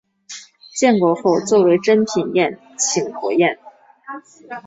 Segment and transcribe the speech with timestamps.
[0.75, 3.45] 建国后作为珍品宴请国宾。